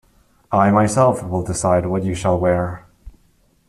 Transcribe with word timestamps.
I 0.51 0.71
myself 0.71 1.21
will 1.23 1.43
decide 1.43 1.85
what 1.85 2.01
you 2.03 2.15
shall 2.15 2.39
wear. 2.39 2.87